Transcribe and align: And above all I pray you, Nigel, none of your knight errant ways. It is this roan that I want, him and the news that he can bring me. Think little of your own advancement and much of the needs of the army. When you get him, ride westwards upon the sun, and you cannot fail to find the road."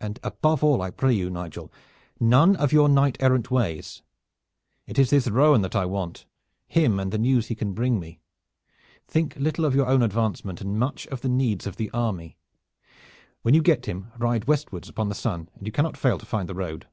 And 0.00 0.20
above 0.22 0.62
all 0.62 0.80
I 0.80 0.92
pray 0.92 1.12
you, 1.12 1.28
Nigel, 1.30 1.72
none 2.20 2.54
of 2.54 2.72
your 2.72 2.88
knight 2.88 3.16
errant 3.18 3.50
ways. 3.50 4.02
It 4.86 5.00
is 5.00 5.10
this 5.10 5.26
roan 5.26 5.62
that 5.62 5.74
I 5.74 5.84
want, 5.84 6.26
him 6.68 7.00
and 7.00 7.10
the 7.10 7.18
news 7.18 7.46
that 7.46 7.48
he 7.48 7.54
can 7.56 7.72
bring 7.72 7.98
me. 7.98 8.20
Think 9.08 9.34
little 9.34 9.64
of 9.64 9.74
your 9.74 9.88
own 9.88 10.00
advancement 10.04 10.60
and 10.60 10.78
much 10.78 11.08
of 11.08 11.22
the 11.22 11.28
needs 11.28 11.66
of 11.66 11.74
the 11.74 11.90
army. 11.90 12.36
When 13.42 13.52
you 13.54 13.60
get 13.62 13.86
him, 13.86 14.12
ride 14.16 14.44
westwards 14.44 14.88
upon 14.88 15.08
the 15.08 15.14
sun, 15.16 15.48
and 15.56 15.66
you 15.66 15.72
cannot 15.72 15.96
fail 15.96 16.18
to 16.18 16.26
find 16.26 16.48
the 16.48 16.54
road." 16.54 16.86